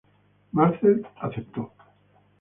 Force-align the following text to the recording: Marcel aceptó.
Marcel 0.51 1.05
aceptó. 1.19 1.71